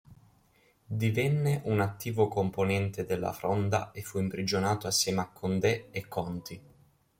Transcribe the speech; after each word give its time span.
Divenne 0.83 1.61
un 1.65 1.79
attivo 1.79 2.27
componente 2.27 3.05
della 3.05 3.31
Fronda 3.33 3.91
e 3.91 4.01
fu 4.01 4.17
imprigionato 4.17 4.87
assieme 4.87 5.21
a 5.21 5.29
Condé 5.29 5.89
e 5.91 6.07
Conti. 6.07 6.61